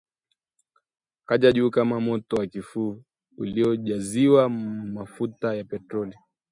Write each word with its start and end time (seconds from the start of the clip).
Kaja 1.25 1.51
juu 1.51 1.71
kama 1.71 1.99
moto 1.99 2.35
wa 2.35 2.47
kifuu 2.47 3.03
uliojaziwa 3.37 4.49
mafuta 4.49 5.55
ya 5.55 5.63
petroli 5.63 6.17